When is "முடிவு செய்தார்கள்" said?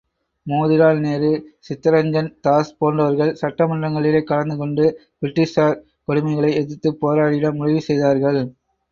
7.53-8.41